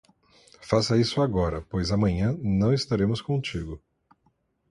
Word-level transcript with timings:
Faça 0.61 0.97
isso 0.97 1.21
agora, 1.21 1.61
pois 1.69 1.91
amanhã 1.91 2.35
não 2.41 2.73
estaremos 2.73 3.21
contigo. 3.21 3.79